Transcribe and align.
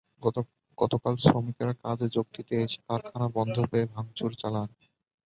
গতকাল 0.77 1.13
শ্রমিকেরা 1.23 1.73
কাজে 1.83 2.07
যোগ 2.15 2.25
দিতে 2.35 2.53
এসে 2.63 2.79
কারখানা 2.87 3.27
বন্ধ 3.37 3.55
পেয়ে 3.71 3.91
ভাঙচুর 3.93 4.31
চালান। 4.41 4.69